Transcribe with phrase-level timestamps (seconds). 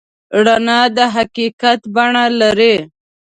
[0.45, 2.75] رڼا د حقیقت بڼه لري.